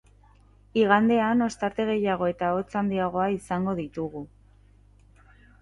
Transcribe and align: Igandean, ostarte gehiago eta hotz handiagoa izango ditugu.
Igandean, 0.83 1.43
ostarte 1.47 1.85
gehiago 1.91 2.31
eta 2.31 2.49
hotz 2.55 2.67
handiagoa 2.81 3.29
izango 3.37 3.77
ditugu. 3.81 4.27